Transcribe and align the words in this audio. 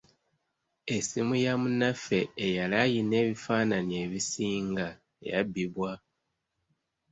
Essimu 0.95 1.33
ya 1.45 1.53
munnaffe 1.61 2.19
eyali 2.45 2.75
alina 2.83 3.15
ebifaananyi 3.23 3.95
ebisinga 4.05 4.87
yabbibwa. 5.29 5.91